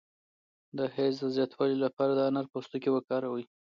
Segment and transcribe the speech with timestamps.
[0.77, 3.45] د حیض د زیاتوالي لپاره د انار پوستکی وکاروئ